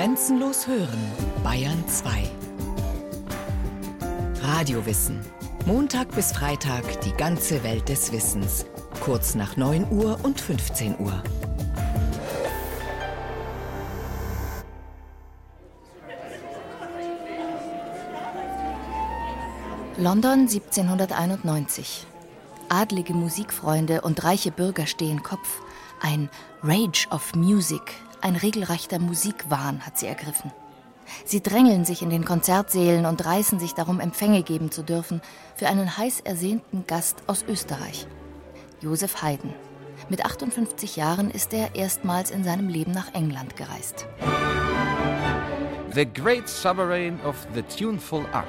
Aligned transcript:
Grenzenlos 0.00 0.66
hören, 0.66 0.98
Bayern 1.44 1.86
2. 1.86 2.30
Radiowissen. 4.40 5.20
Montag 5.66 6.10
bis 6.14 6.32
Freitag 6.32 7.02
die 7.02 7.12
ganze 7.12 7.62
Welt 7.64 7.86
des 7.90 8.10
Wissens. 8.10 8.64
Kurz 9.00 9.34
nach 9.34 9.58
9 9.58 9.92
Uhr 9.92 10.18
und 10.22 10.40
15 10.40 10.98
Uhr. 11.00 11.22
London 19.98 20.48
1791. 20.48 22.06
Adlige 22.70 23.12
Musikfreunde 23.12 24.00
und 24.00 24.24
reiche 24.24 24.50
Bürger 24.50 24.86
stehen 24.86 25.22
Kopf. 25.22 25.60
Ein 26.00 26.30
Rage 26.62 27.06
of 27.10 27.34
Music, 27.34 27.82
ein 28.22 28.36
regelrechter 28.36 28.98
Musikwahn 28.98 29.84
hat 29.84 29.98
sie 29.98 30.06
ergriffen. 30.06 30.52
Sie 31.24 31.42
drängeln 31.42 31.84
sich 31.84 32.02
in 32.02 32.10
den 32.10 32.24
Konzertsälen 32.24 33.06
und 33.06 33.24
reißen 33.24 33.58
sich 33.58 33.74
darum, 33.74 34.00
Empfänge 34.00 34.42
geben 34.42 34.70
zu 34.70 34.82
dürfen 34.82 35.20
für 35.56 35.66
einen 35.66 35.96
heiß 35.96 36.20
ersehnten 36.20 36.86
Gast 36.86 37.22
aus 37.26 37.44
Österreich, 37.48 38.06
Josef 38.80 39.22
Haydn. 39.22 39.52
Mit 40.08 40.24
58 40.24 40.96
Jahren 40.96 41.30
ist 41.30 41.52
er 41.52 41.74
erstmals 41.74 42.30
in 42.30 42.44
seinem 42.44 42.68
Leben 42.68 42.92
nach 42.92 43.12
England 43.14 43.56
gereist. 43.56 44.06
The 45.92 46.06
great 46.06 46.48
sovereign 46.48 47.18
of 47.24 47.36
the 47.54 47.62
tuneful 47.62 48.24
art. 48.32 48.46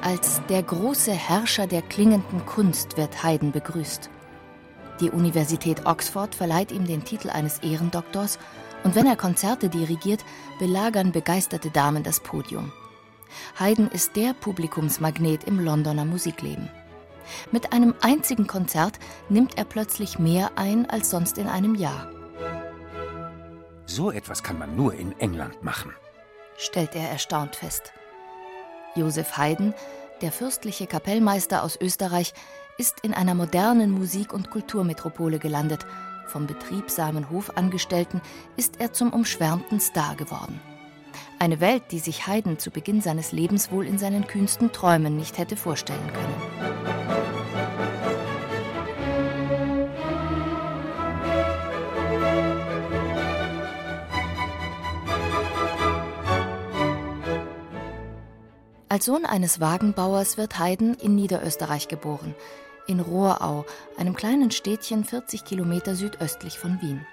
Als 0.00 0.40
der 0.48 0.62
große 0.62 1.12
Herrscher 1.12 1.66
der 1.66 1.82
klingenden 1.82 2.46
Kunst 2.46 2.96
wird 2.96 3.22
Haydn 3.22 3.52
begrüßt. 3.52 4.10
Die 5.00 5.10
Universität 5.10 5.86
Oxford 5.86 6.34
verleiht 6.34 6.72
ihm 6.72 6.86
den 6.86 7.04
Titel 7.04 7.30
eines 7.30 7.58
Ehrendoktors 7.60 8.38
und 8.84 8.94
wenn 8.94 9.06
er 9.06 9.16
Konzerte 9.16 9.68
dirigiert, 9.68 10.24
belagern 10.58 11.12
begeisterte 11.12 11.70
Damen 11.70 12.02
das 12.02 12.20
Podium. 12.20 12.72
Haydn 13.58 13.86
ist 13.88 14.16
der 14.16 14.34
Publikumsmagnet 14.34 15.44
im 15.44 15.58
Londoner 15.58 16.04
Musikleben. 16.04 16.68
Mit 17.52 17.72
einem 17.72 17.94
einzigen 18.02 18.46
Konzert 18.46 18.98
nimmt 19.28 19.56
er 19.56 19.64
plötzlich 19.64 20.18
mehr 20.18 20.52
ein 20.56 20.88
als 20.90 21.10
sonst 21.10 21.38
in 21.38 21.46
einem 21.46 21.74
Jahr. 21.74 22.10
So 23.86 24.10
etwas 24.10 24.42
kann 24.42 24.58
man 24.58 24.76
nur 24.76 24.94
in 24.94 25.18
England 25.18 25.62
machen, 25.62 25.92
stellt 26.56 26.94
er 26.94 27.08
erstaunt 27.08 27.56
fest. 27.56 27.92
Josef 28.96 29.36
Haydn, 29.36 29.74
der 30.20 30.32
fürstliche 30.32 30.86
Kapellmeister 30.86 31.62
aus 31.62 31.78
Österreich, 31.80 32.34
ist 32.80 33.00
in 33.00 33.12
einer 33.12 33.34
modernen 33.34 33.90
Musik- 33.90 34.32
und 34.32 34.50
Kulturmetropole 34.50 35.38
gelandet. 35.38 35.84
Vom 36.26 36.46
betriebsamen 36.46 37.28
Hofangestellten 37.28 38.22
ist 38.56 38.80
er 38.80 38.94
zum 38.94 39.12
umschwärmten 39.12 39.80
Star 39.80 40.16
geworden. 40.16 40.58
Eine 41.38 41.60
Welt, 41.60 41.82
die 41.90 41.98
sich 41.98 42.26
Haydn 42.26 42.58
zu 42.58 42.70
Beginn 42.70 43.02
seines 43.02 43.32
Lebens 43.32 43.70
wohl 43.70 43.86
in 43.86 43.98
seinen 43.98 44.26
kühnsten 44.26 44.72
Träumen 44.72 45.18
nicht 45.18 45.36
hätte 45.36 45.58
vorstellen 45.58 46.10
können. 46.10 46.34
Als 58.88 59.04
Sohn 59.04 59.26
eines 59.26 59.60
Wagenbauers 59.60 60.38
wird 60.38 60.58
Haydn 60.58 60.94
in 60.94 61.14
Niederösterreich 61.14 61.86
geboren 61.88 62.34
in 62.86 63.00
Rohrau, 63.00 63.64
einem 63.96 64.14
kleinen 64.14 64.50
Städtchen 64.50 65.04
40 65.04 65.44
Kilometer 65.44 65.94
südöstlich 65.94 66.58
von 66.58 66.80
Wien. 66.80 67.06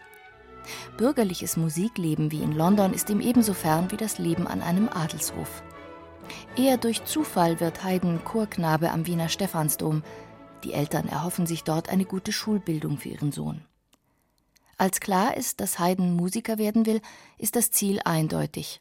Bürgerliches 0.98 1.58
Musikleben 1.58 2.32
wie 2.32 2.42
in 2.42 2.52
London 2.52 2.94
ist 2.94 3.10
ihm 3.10 3.22
ebenso 3.22 3.54
fern 3.54 3.92
wie 3.92 3.98
das 3.98 4.18
Leben 4.18 4.48
an 4.48 4.62
einem 4.62 4.90
Adelshof. 4.90 5.64
Eher 6.56 6.78
durch 6.78 7.06
Zufall 7.06 7.60
wird 7.60 7.84
Haydn 7.84 8.24
Chorknabe 8.24 8.92
am 8.92 9.06
Wiener 9.06 9.30
Stephansdom. 9.30 10.04
Die 10.64 10.74
Eltern 10.74 11.08
erhoffen 11.08 11.46
sich 11.46 11.64
dort 11.64 11.90
eine 11.90 12.06
gute 12.06 12.32
Schulbildung 12.32 12.98
für 12.98 13.10
ihren 13.10 13.32
Sohn. 13.32 13.62
Als 14.78 15.00
klar 15.00 15.38
ist, 15.38 15.60
dass 15.60 15.80
Haydn 15.80 16.16
Musiker 16.16 16.58
werden 16.58 16.86
will, 16.86 17.02
ist 17.38 17.56
das 17.56 17.72
Ziel 17.72 18.00
eindeutig. 18.04 18.80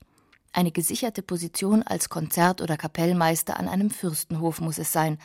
Eine 0.53 0.73
gesicherte 0.73 1.23
Position 1.23 1.83
als 1.83 2.09
Konzert- 2.09 2.61
oder 2.63 2.77
Kapellmeister 2.77 3.59
an 3.59 3.69
einem 3.69 3.91
Fürstenhof 3.91 4.61
muss 4.61 4.79
es 4.79 4.93
sein, 4.93 5.19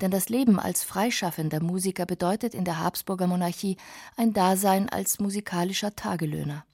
denn 0.00 0.10
das 0.10 0.28
Leben 0.28 0.58
als 0.58 0.84
freischaffender 0.84 1.60
Musiker 1.60 2.06
bedeutet 2.06 2.54
in 2.54 2.64
der 2.64 2.78
Habsburger 2.78 3.26
Monarchie 3.26 3.76
ein 4.16 4.32
Dasein 4.32 4.88
als 4.88 5.18
musikalischer 5.18 5.94
Tagelöhner. 5.94 6.64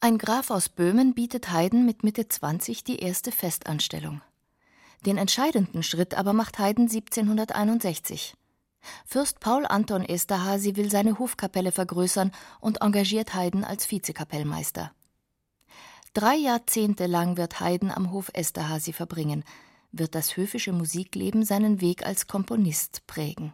Ein 0.00 0.18
Graf 0.18 0.50
aus 0.50 0.68
Böhmen 0.68 1.14
bietet 1.14 1.50
Haydn 1.52 1.84
mit 1.84 2.04
Mitte 2.04 2.28
20 2.28 2.84
die 2.84 3.00
erste 3.00 3.32
Festanstellung. 3.32 4.22
Den 5.06 5.16
entscheidenden 5.16 5.82
Schritt 5.82 6.14
aber 6.14 6.32
macht 6.32 6.58
Haydn 6.58 6.82
1761. 6.82 8.34
Fürst 9.04 9.40
Paul 9.40 9.66
Anton 9.66 10.04
Esterhazy 10.04 10.76
will 10.76 10.90
seine 10.90 11.18
Hofkapelle 11.18 11.72
vergrößern 11.72 12.30
und 12.60 12.80
engagiert 12.80 13.34
Haydn 13.34 13.64
als 13.64 13.90
Vizekapellmeister. 13.90 14.92
Drei 16.14 16.36
Jahrzehnte 16.36 17.06
lang 17.06 17.36
wird 17.36 17.60
Haydn 17.60 17.90
am 17.90 18.12
Hof 18.12 18.30
Esterhazy 18.34 18.92
verbringen– 18.92 19.44
wird 19.92 20.14
das 20.14 20.36
höfische 20.36 20.72
Musikleben 20.72 21.44
seinen 21.44 21.80
Weg 21.80 22.04
als 22.04 22.26
Komponist 22.26 23.06
prägen. 23.06 23.52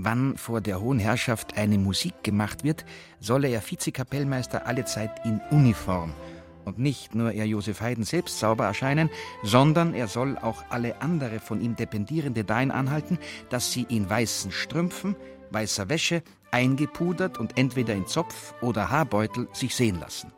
Wann 0.00 0.38
vor 0.38 0.60
der 0.60 0.80
Hohen 0.80 0.98
Herrschaft 0.98 1.58
eine 1.58 1.76
Musik 1.76 2.22
gemacht 2.22 2.64
wird, 2.64 2.84
solle 3.20 3.48
er 3.48 3.60
Vizekapellmeister 3.60 4.66
allezeit 4.66 5.24
in 5.24 5.40
Uniform– 5.50 6.14
und 6.68 6.78
nicht 6.78 7.14
nur 7.14 7.32
er 7.32 7.46
Josef 7.46 7.80
Haydn 7.80 8.04
selbst 8.04 8.38
sauber 8.38 8.66
erscheinen, 8.66 9.10
sondern 9.42 9.94
er 9.94 10.06
soll 10.06 10.38
auch 10.38 10.62
alle 10.68 11.00
andere 11.00 11.40
von 11.40 11.60
ihm 11.60 11.74
dependierende 11.74 12.44
dahin 12.44 12.70
anhalten, 12.70 13.18
dass 13.48 13.72
sie 13.72 13.86
in 13.88 14.08
weißen 14.08 14.52
Strümpfen, 14.52 15.16
weißer 15.50 15.88
Wäsche, 15.88 16.22
eingepudert 16.50 17.38
und 17.38 17.58
entweder 17.58 17.94
in 17.94 18.06
Zopf 18.06 18.54
oder 18.60 18.90
Haarbeutel 18.90 19.48
sich 19.52 19.74
sehen 19.74 19.98
lassen. 19.98 20.32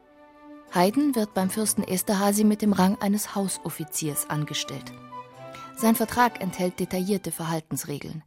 Haydn 0.72 1.16
wird 1.16 1.34
beim 1.34 1.50
Fürsten 1.50 1.82
Esterhazy 1.82 2.44
mit 2.44 2.62
dem 2.62 2.72
Rang 2.72 2.96
eines 3.00 3.34
Hausoffiziers 3.34 4.30
angestellt. 4.30 4.92
Sein 5.76 5.96
Vertrag 5.96 6.40
enthält 6.40 6.78
detaillierte 6.78 7.32
Verhaltensregeln, 7.32 8.22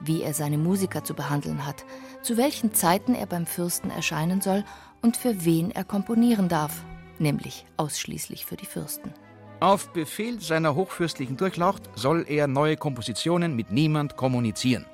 wie 0.00 0.22
er 0.22 0.34
seine 0.34 0.58
Musiker 0.58 1.04
zu 1.04 1.14
behandeln 1.14 1.64
hat, 1.64 1.84
zu 2.22 2.36
welchen 2.36 2.74
Zeiten 2.74 3.14
er 3.14 3.26
beim 3.26 3.46
Fürsten 3.46 3.90
erscheinen 3.90 4.40
soll 4.40 4.64
und 5.00 5.16
für 5.16 5.44
wen 5.44 5.70
er 5.70 5.84
komponieren 5.84 6.48
darf 6.48 6.84
nämlich 7.20 7.66
ausschließlich 7.76 8.46
für 8.46 8.56
die 8.56 8.66
Fürsten. 8.66 9.12
Auf 9.60 9.92
Befehl 9.92 10.40
seiner 10.40 10.74
hochfürstlichen 10.74 11.36
Durchlaucht 11.36 11.88
soll 11.94 12.26
er 12.28 12.46
neue 12.46 12.76
Kompositionen 12.76 13.56
mit 13.56 13.70
niemand 13.70 14.16
kommunizieren. 14.16 14.84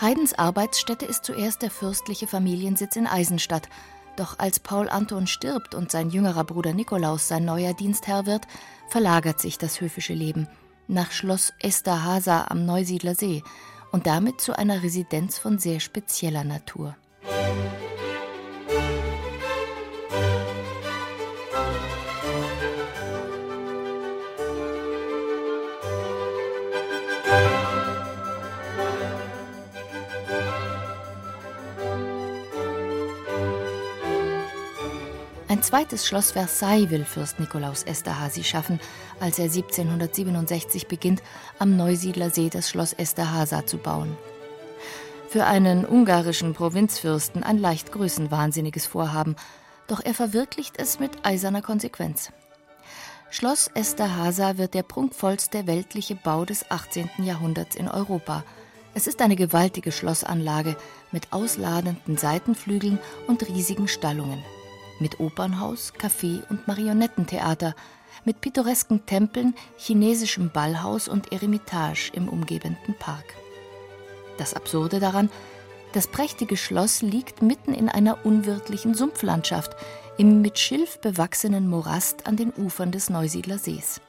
Haydns 0.00 0.34
Arbeitsstätte 0.34 1.06
ist 1.06 1.24
zuerst 1.24 1.62
der 1.62 1.70
fürstliche 1.70 2.26
Familiensitz 2.26 2.96
in 2.96 3.06
Eisenstadt. 3.06 3.68
Doch 4.16 4.38
als 4.38 4.58
Paul 4.58 4.88
Anton 4.88 5.26
stirbt 5.26 5.74
und 5.74 5.90
sein 5.90 6.10
jüngerer 6.10 6.44
Bruder 6.44 6.74
Nikolaus 6.74 7.28
sein 7.28 7.44
neuer 7.44 7.74
Dienstherr 7.74 8.26
wird, 8.26 8.46
verlagert 8.88 9.40
sich 9.40 9.58
das 9.58 9.80
höfische 9.80 10.14
Leben 10.14 10.48
nach 10.88 11.10
Schloss 11.10 11.52
Esterhasa 11.60 12.46
am 12.48 12.66
Neusiedler 12.66 13.14
See 13.14 13.42
und 13.92 14.06
damit 14.06 14.40
zu 14.40 14.56
einer 14.56 14.82
Residenz 14.82 15.38
von 15.38 15.58
sehr 15.58 15.80
spezieller 15.80 16.44
Natur. 16.44 16.96
Ein 35.62 35.66
zweites 35.66 36.08
Schloss 36.08 36.32
Versailles 36.32 36.90
will 36.90 37.04
Fürst 37.04 37.38
Nikolaus 37.38 37.84
Esterhazy 37.84 38.42
schaffen, 38.42 38.80
als 39.20 39.38
er 39.38 39.44
1767 39.44 40.88
beginnt, 40.88 41.22
am 41.60 41.76
Neusiedler 41.76 42.30
See 42.30 42.50
das 42.50 42.68
Schloss 42.68 42.92
Esterhasa 42.92 43.64
zu 43.64 43.78
bauen. 43.78 44.18
Für 45.28 45.46
einen 45.46 45.86
ungarischen 45.86 46.52
Provinzfürsten 46.52 47.44
ein 47.44 47.58
leicht 47.58 47.92
größenwahnsinniges 47.92 48.86
Vorhaben, 48.86 49.36
doch 49.86 50.00
er 50.04 50.14
verwirklicht 50.14 50.80
es 50.80 50.98
mit 50.98 51.24
eiserner 51.24 51.62
Konsequenz. 51.62 52.32
Schloss 53.30 53.70
Esterhasa 53.72 54.58
wird 54.58 54.74
der 54.74 54.82
prunkvollste 54.82 55.68
weltliche 55.68 56.16
Bau 56.16 56.44
des 56.44 56.68
18. 56.72 57.08
Jahrhunderts 57.18 57.76
in 57.76 57.86
Europa. 57.86 58.42
Es 58.94 59.06
ist 59.06 59.22
eine 59.22 59.36
gewaltige 59.36 59.92
Schlossanlage 59.92 60.76
mit 61.12 61.32
ausladenden 61.32 62.16
Seitenflügeln 62.16 62.98
und 63.28 63.48
riesigen 63.48 63.86
Stallungen, 63.86 64.42
mit 65.02 65.20
Opernhaus, 65.20 65.92
Café 65.92 66.42
und 66.48 66.66
Marionettentheater, 66.66 67.74
mit 68.24 68.40
pittoresken 68.40 69.04
Tempeln, 69.04 69.54
chinesischem 69.76 70.50
Ballhaus 70.50 71.08
und 71.08 71.32
Eremitage 71.32 72.10
im 72.14 72.28
umgebenden 72.28 72.94
Park. 72.98 73.34
Das 74.38 74.54
Absurde 74.54 75.00
daran, 75.00 75.28
das 75.92 76.06
prächtige 76.06 76.56
Schloss 76.56 77.02
liegt 77.02 77.42
mitten 77.42 77.74
in 77.74 77.88
einer 77.88 78.24
unwirtlichen 78.24 78.94
Sumpflandschaft, 78.94 79.76
im 80.16 80.40
mit 80.40 80.58
Schilf 80.58 80.98
bewachsenen 81.00 81.68
Morast 81.68 82.26
an 82.26 82.36
den 82.36 82.52
Ufern 82.52 82.92
des 82.92 83.10
Neusiedler 83.10 83.58
Sees. 83.58 84.00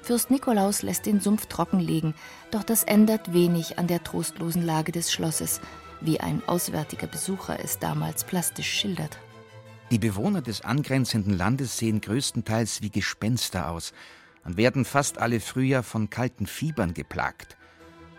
Fürst 0.00 0.30
Nikolaus 0.30 0.82
lässt 0.82 1.04
den 1.04 1.20
Sumpf 1.20 1.46
trockenlegen, 1.46 2.14
doch 2.50 2.62
das 2.62 2.82
ändert 2.82 3.34
wenig 3.34 3.78
an 3.78 3.88
der 3.88 4.02
trostlosen 4.02 4.64
Lage 4.64 4.92
des 4.92 5.12
Schlosses, 5.12 5.60
wie 6.00 6.20
ein 6.20 6.42
auswärtiger 6.46 7.06
Besucher 7.06 7.58
es 7.62 7.78
damals 7.78 8.24
plastisch 8.24 8.72
schildert. 8.72 9.18
Die 9.92 10.00
Bewohner 10.00 10.42
des 10.42 10.62
angrenzenden 10.62 11.36
Landes 11.36 11.78
sehen 11.78 12.00
größtenteils 12.00 12.82
wie 12.82 12.90
Gespenster 12.90 13.70
aus 13.70 13.92
und 14.44 14.56
werden 14.56 14.84
fast 14.84 15.18
alle 15.18 15.38
Frühjahr 15.38 15.84
von 15.84 16.10
kalten 16.10 16.46
Fiebern 16.46 16.92
geplagt. 16.92 17.56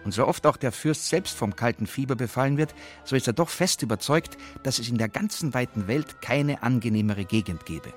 Und 0.05 0.13
so 0.13 0.25
oft 0.25 0.45
auch 0.45 0.55
der 0.55 0.71
Fürst 0.71 1.09
selbst 1.09 1.35
vom 1.35 1.57
kalten 1.57 1.85
Fieber 1.85 2.15
befallen 2.15 2.57
wird, 2.57 2.73
so 3.03 3.17
ist 3.17 3.27
er 3.27 3.33
doch 3.33 3.49
fest 3.49 3.81
überzeugt, 3.81 4.37
dass 4.63 4.79
es 4.79 4.87
in 4.87 4.97
der 4.97 5.09
ganzen 5.09 5.53
weiten 5.53 5.87
Welt 5.87 6.21
keine 6.21 6.63
angenehmere 6.63 7.25
Gegend 7.25 7.65
gebe. 7.65 7.93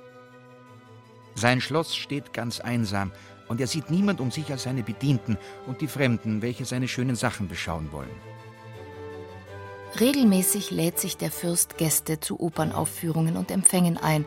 Sein 1.37 1.61
Schloss 1.61 1.95
steht 1.95 2.33
ganz 2.33 2.59
einsam, 2.59 3.13
und 3.47 3.61
er 3.61 3.67
sieht 3.67 3.91
niemand 3.91 4.21
um 4.21 4.31
sich 4.31 4.51
als 4.51 4.65
seine 4.65 4.85
Bedienten 4.85 5.37
und 5.67 5.81
die 5.81 5.89
Fremden, 5.89 6.41
welche 6.41 6.65
seine 6.65 6.87
schönen 6.87 7.17
Sachen 7.17 7.49
beschauen 7.49 7.91
wollen. 7.91 8.11
Regelmäßig 9.99 10.71
lädt 10.71 10.99
sich 10.99 11.17
der 11.17 11.31
Fürst 11.31 11.77
Gäste 11.77 12.21
zu 12.21 12.39
Opernaufführungen 12.41 13.37
und 13.37 13.51
Empfängen 13.51 13.97
ein, 13.97 14.25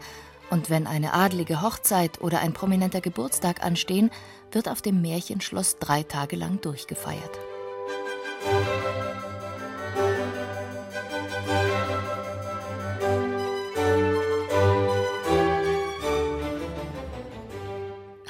und 0.49 0.69
wenn 0.69 0.85
eine 0.85 1.13
adlige 1.13 1.61
Hochzeit 1.61 2.21
oder 2.21 2.41
ein 2.41 2.53
prominenter 2.53 3.01
Geburtstag 3.01 3.63
anstehen, 3.63 4.11
wird 4.51 4.67
auf 4.67 4.81
dem 4.81 5.01
Märchenschloss 5.01 5.77
drei 5.79 6.03
Tage 6.03 6.35
lang 6.35 6.61
durchgefeiert. 6.61 7.39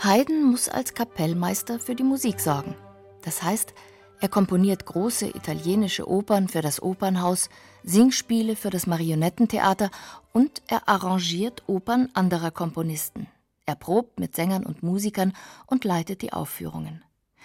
Haydn 0.01 0.43
muss 0.43 0.69
als 0.69 0.93
Kapellmeister 0.93 1.79
für 1.79 1.95
die 1.95 2.03
Musik 2.03 2.39
sorgen. 2.39 2.75
Das 3.23 3.41
heißt, 3.41 3.73
er 4.23 4.29
komponiert 4.29 4.85
große 4.85 5.27
italienische 5.27 6.07
Opern 6.09 6.47
für 6.47 6.61
das 6.61 6.81
Opernhaus, 6.81 7.49
Singspiele 7.83 8.55
für 8.55 8.69
das 8.69 8.87
Marionettentheater 8.87 9.91
und 10.31 10.61
er 10.67 10.87
arrangiert 10.87 11.63
Opern 11.67 12.07
anderer 12.13 12.49
Komponisten. 12.49 13.27
Er 13.65 13.75
probt 13.75 14.21
mit 14.21 14.33
Sängern 14.33 14.65
und 14.65 14.81
Musikern 14.81 15.33
und 15.67 15.83
leitet 15.83 16.21
die 16.21 16.31
Aufführungen. 16.31 17.03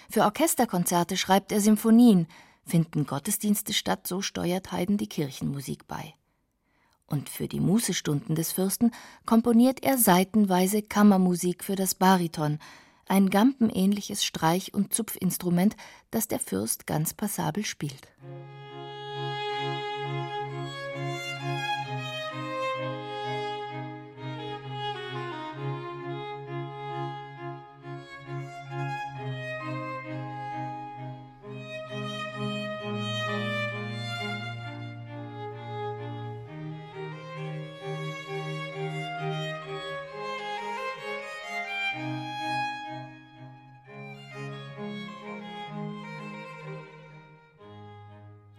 Für 0.09 0.21
Orchesterkonzerte 0.21 1.17
schreibt 1.17 1.51
er 1.51 1.59
Symphonien. 1.59 2.27
Finden 2.65 3.05
Gottesdienste 3.05 3.73
statt, 3.73 4.07
so 4.07 4.21
steuert 4.21 4.71
Haydn 4.71 4.95
die 4.95 5.09
Kirchenmusik 5.09 5.85
bei. 5.85 6.13
Und 7.07 7.27
für 7.27 7.49
die 7.49 7.59
Mußestunden 7.59 8.35
des 8.35 8.53
Fürsten 8.53 8.91
komponiert 9.25 9.83
er 9.83 9.97
seitenweise 9.97 10.81
Kammermusik 10.81 11.61
für 11.61 11.75
das 11.75 11.93
Bariton, 11.93 12.57
ein 13.09 13.29
gampenähnliches 13.29 14.23
Streich- 14.23 14.73
und 14.73 14.93
Zupfinstrument, 14.93 15.75
das 16.11 16.27
der 16.27 16.39
Fürst 16.39 16.87
ganz 16.87 17.13
passabel 17.13 17.65
spielt. 17.65 18.07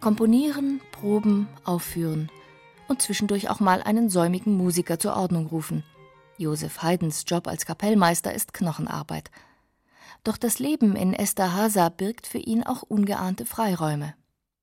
Komponieren, 0.01 0.81
proben, 0.91 1.47
aufführen 1.63 2.31
und 2.87 3.03
zwischendurch 3.03 3.51
auch 3.51 3.59
mal 3.59 3.83
einen 3.83 4.09
säumigen 4.09 4.57
Musiker 4.57 4.97
zur 4.97 5.15
Ordnung 5.15 5.45
rufen. 5.45 5.83
Josef 6.37 6.81
Haydns 6.81 7.23
Job 7.27 7.47
als 7.47 7.67
Kapellmeister 7.67 8.33
ist 8.33 8.51
Knochenarbeit. 8.51 9.29
Doch 10.23 10.37
das 10.37 10.57
Leben 10.57 10.95
in 10.95 11.13
Esterhaza 11.13 11.89
birgt 11.89 12.25
für 12.25 12.39
ihn 12.39 12.63
auch 12.63 12.81
ungeahnte 12.81 13.45
Freiräume. 13.45 14.15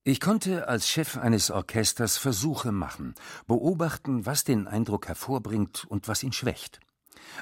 Ich 0.02 0.20
konnte 0.20 0.66
als 0.66 0.88
Chef 0.88 1.16
eines 1.16 1.52
Orchesters 1.52 2.16
Versuche 2.16 2.72
machen, 2.72 3.14
beobachten, 3.46 4.26
was 4.26 4.42
den 4.42 4.66
Eindruck 4.66 5.06
hervorbringt 5.06 5.84
und 5.88 6.08
was 6.08 6.24
ihn 6.24 6.32
schwächt. 6.32 6.80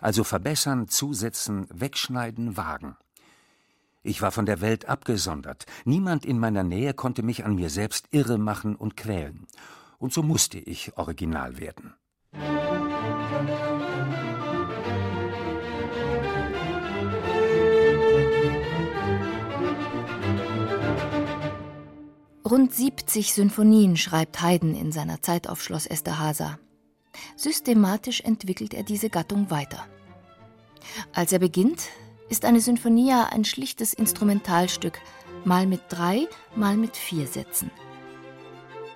Also 0.03 0.23
verbessern, 0.23 0.89
zusetzen, 0.89 1.67
wegschneiden, 1.71 2.59
wagen. 2.59 2.97
Ich 4.07 4.23
war 4.23 4.31
von 4.31 4.47
der 4.47 4.61
Welt 4.61 4.89
abgesondert. 4.89 5.67
Niemand 5.85 6.25
in 6.25 6.39
meiner 6.39 6.63
Nähe 6.63 6.95
konnte 6.95 7.25
mich 7.25 7.45
an 7.45 7.57
mir 7.57 7.71
selbst 7.71 8.07
irre 8.13 8.39
machen 8.39 8.77
und 8.77 8.97
quälen. 8.97 9.49
Und 9.99 10.13
so 10.13 10.23
musste 10.23 10.59
ich 10.61 10.97
original 10.97 11.59
werden. 11.59 11.93
Rund 22.49 22.73
70 22.73 23.35
Sinfonien 23.35 23.97
schreibt 23.97 24.41
Haydn 24.41 24.77
in 24.77 24.93
seiner 24.93 25.21
Zeit 25.21 25.49
auf 25.49 25.61
Schloss 25.61 25.85
Esterhazy. 25.85 26.55
Systematisch 27.35 28.21
entwickelt 28.21 28.73
er 28.73 28.85
diese 28.85 29.11
Gattung 29.11 29.51
weiter. 29.51 29.85
Als 31.13 31.33
er 31.33 31.41
beginnt, 31.41 31.89
ist 32.29 32.45
eine 32.45 32.61
Sinfonia 32.61 33.25
ein 33.25 33.45
schlichtes 33.45 33.95
Instrumentalstück, 33.95 35.01
mal 35.45 35.67
mit 35.67 35.81
drei, 35.89 36.27
mal 36.55 36.77
mit 36.77 36.97
vier 36.97 37.27
Sätzen. 37.27 37.71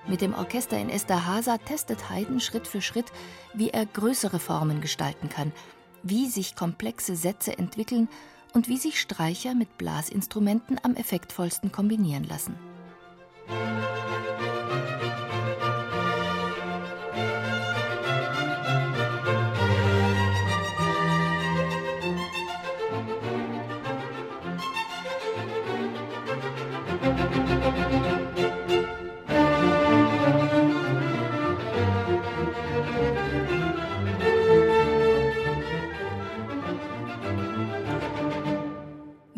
Mit 0.07 0.21
dem 0.21 0.33
Orchester 0.33 0.77
in 0.79 0.89
Esterhazy 0.89 1.57
testet 1.65 2.09
Haydn 2.09 2.39
Schritt 2.39 2.67
für 2.67 2.81
Schritt, 2.81 3.11
wie 3.53 3.69
er 3.69 3.85
größere 3.85 4.39
Formen 4.39 4.81
gestalten 4.81 5.29
kann, 5.29 5.51
wie 6.03 6.27
sich 6.27 6.55
komplexe 6.55 7.15
Sätze 7.15 7.57
entwickeln 7.57 8.09
und 8.53 8.67
wie 8.67 8.77
sich 8.77 8.99
Streicher 8.99 9.53
mit 9.53 9.77
Blasinstrumenten 9.77 10.79
am 10.83 10.95
effektvollsten 10.95 11.71
kombinieren 11.71 12.23
lassen. 12.23 12.55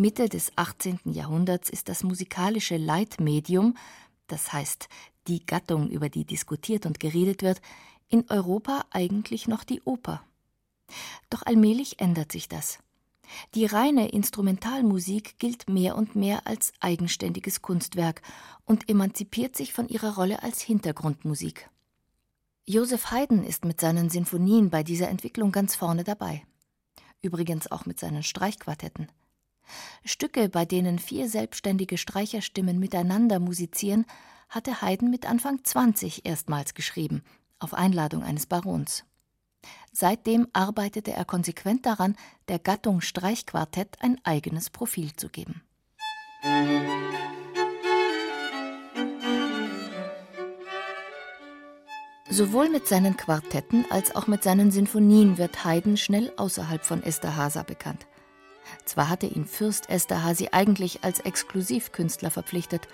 Mitte 0.03 0.27
des 0.27 0.51
18. 0.57 0.99
Jahrhunderts 1.05 1.69
ist 1.69 1.87
das 1.87 2.03
musikalische 2.03 2.75
Leitmedium, 2.75 3.77
das 4.27 4.51
heißt 4.51 4.89
die 5.29 5.45
Gattung, 5.45 5.89
über 5.89 6.09
die 6.09 6.25
diskutiert 6.25 6.85
und 6.85 6.99
geredet 6.99 7.41
wird, 7.41 7.61
in 8.09 8.29
Europa 8.29 8.83
eigentlich 8.89 9.47
noch 9.47 9.63
die 9.63 9.81
Oper. 9.83 10.21
Doch 11.29 11.43
allmählich 11.43 12.01
ändert 12.01 12.33
sich 12.33 12.49
das. 12.49 12.79
Die 13.55 13.65
reine 13.65 14.09
Instrumentalmusik 14.09 15.39
gilt 15.39 15.69
mehr 15.69 15.95
und 15.95 16.17
mehr 16.17 16.47
als 16.47 16.73
eigenständiges 16.81 17.61
Kunstwerk 17.61 18.21
und 18.65 18.89
emanzipiert 18.89 19.55
sich 19.55 19.71
von 19.71 19.87
ihrer 19.87 20.15
Rolle 20.15 20.43
als 20.43 20.59
Hintergrundmusik. 20.59 21.69
Joseph 22.65 23.09
Haydn 23.09 23.45
ist 23.45 23.63
mit 23.63 23.79
seinen 23.79 24.09
Sinfonien 24.09 24.69
bei 24.69 24.83
dieser 24.83 25.07
Entwicklung 25.07 25.53
ganz 25.53 25.77
vorne 25.77 26.03
dabei. 26.03 26.43
Übrigens 27.21 27.71
auch 27.71 27.85
mit 27.85 28.01
seinen 28.01 28.23
Streichquartetten. 28.23 29.07
Stücke, 30.05 30.49
bei 30.49 30.65
denen 30.65 30.99
vier 30.99 31.29
selbstständige 31.29 31.97
Streicherstimmen 31.97 32.79
miteinander 32.79 33.39
musizieren, 33.39 34.05
hatte 34.49 34.81
Haydn 34.81 35.09
mit 35.09 35.27
Anfang 35.27 35.63
20 35.63 36.25
erstmals 36.25 36.73
geschrieben, 36.73 37.23
auf 37.59 37.73
Einladung 37.73 38.23
eines 38.23 38.45
Barons. 38.45 39.03
Seitdem 39.91 40.47
arbeitete 40.53 41.13
er 41.13 41.25
konsequent 41.25 41.85
daran, 41.85 42.15
der 42.47 42.59
Gattung 42.59 43.01
Streichquartett 43.01 43.97
ein 44.01 44.19
eigenes 44.23 44.69
Profil 44.69 45.13
zu 45.15 45.29
geben. 45.29 45.61
Sowohl 52.29 52.69
mit 52.69 52.87
seinen 52.87 53.15
Quartetten 53.15 53.85
als 53.91 54.15
auch 54.15 54.25
mit 54.25 54.43
seinen 54.43 54.71
Sinfonien 54.71 55.37
wird 55.37 55.63
Haydn 55.63 55.97
schnell 55.97 56.33
außerhalb 56.35 56.83
von 56.83 57.03
Esterhaza 57.03 57.61
bekannt. 57.61 58.07
Zwar 58.85 59.09
hatte 59.09 59.27
ihn 59.27 59.45
Fürst 59.45 59.89
Esterhazy 59.89 60.49
eigentlich 60.51 61.03
als 61.03 61.19
Exklusivkünstler 61.19 62.31
verpflichtet, 62.31 62.87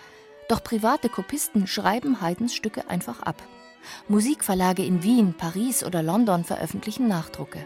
doch 0.48 0.63
private 0.63 1.09
Kopisten 1.09 1.67
schreiben 1.67 2.21
Haydns 2.21 2.55
Stücke 2.55 2.89
einfach 2.89 3.21
ab. 3.21 3.41
Musikverlage 4.07 4.83
in 4.83 5.03
Wien, 5.03 5.33
Paris 5.33 5.83
oder 5.83 6.03
London 6.03 6.43
veröffentlichen 6.43 7.07
Nachdrucke. 7.07 7.65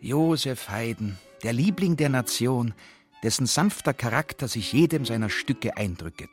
Josef 0.00 0.68
Haydn, 0.68 1.18
der 1.42 1.52
Liebling 1.52 1.96
der 1.96 2.08
Nation, 2.08 2.74
dessen 3.22 3.46
sanfter 3.46 3.94
Charakter 3.94 4.48
sich 4.48 4.72
jedem 4.72 5.04
seiner 5.04 5.30
Stücke 5.30 5.76
eindrücket. 5.76 6.30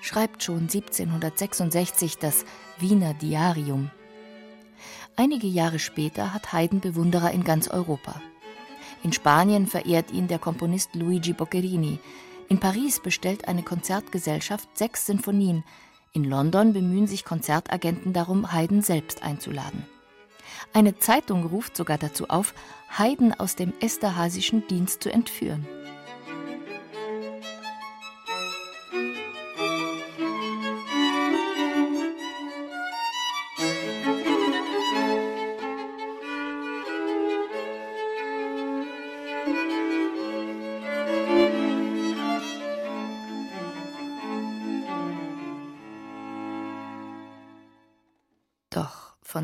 Schreibt 0.00 0.42
schon 0.42 0.68
1766 0.68 2.18
das 2.18 2.44
Wiener 2.78 3.14
Diarium. 3.14 3.90
Einige 5.16 5.46
Jahre 5.46 5.78
später 5.78 6.32
hat 6.34 6.52
Haydn 6.52 6.80
Bewunderer 6.80 7.32
in 7.32 7.42
ganz 7.42 7.68
Europa. 7.68 8.20
In 9.06 9.12
Spanien 9.12 9.68
verehrt 9.68 10.10
ihn 10.10 10.26
der 10.26 10.40
Komponist 10.40 10.96
Luigi 10.96 11.32
Boccherini. 11.32 12.00
In 12.48 12.58
Paris 12.58 12.98
bestellt 12.98 13.46
eine 13.46 13.62
Konzertgesellschaft 13.62 14.76
sechs 14.76 15.06
Sinfonien. 15.06 15.62
In 16.12 16.24
London 16.24 16.72
bemühen 16.72 17.06
sich 17.06 17.24
Konzertagenten 17.24 18.12
darum, 18.12 18.52
Haydn 18.52 18.82
selbst 18.82 19.22
einzuladen. 19.22 19.86
Eine 20.72 20.98
Zeitung 20.98 21.44
ruft 21.44 21.76
sogar 21.76 21.98
dazu 21.98 22.30
auf, 22.30 22.52
Haydn 22.98 23.32
aus 23.32 23.54
dem 23.54 23.74
Esterhazischen 23.78 24.66
Dienst 24.66 25.04
zu 25.04 25.12
entführen. 25.12 25.68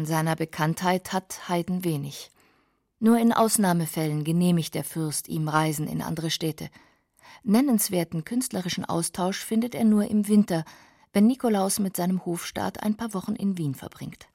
Von 0.03 0.09
seiner 0.09 0.35
Bekanntheit 0.35 1.13
hat 1.13 1.49
Haydn 1.49 1.85
wenig. 1.85 2.33
Nur 2.99 3.19
in 3.19 3.33
Ausnahmefällen 3.33 4.25
genehmigt 4.25 4.75
der 4.75 4.83
Fürst 4.83 5.29
ihm 5.29 5.47
Reisen 5.47 5.87
in 5.87 6.03
andere 6.03 6.33
Städte. 6.33 6.71
Nennenswerten 7.45 8.25
künstlerischen 8.25 8.85
Austausch 8.85 9.39
findet 9.39 9.77
er 9.77 9.85
nur 9.85 10.11
im 10.11 10.27
Winter, 10.27 10.65
wenn 11.13 11.29
Nikolaus 11.29 11.79
mit 11.79 11.97
seinem 11.97 12.27
Hofstaat 12.27 12.83
ein 12.83 12.97
paar 12.97 13.15
Wochen 13.15 13.37
in 13.37 13.59
Wien 13.59 13.77
verbringt. 13.77 14.27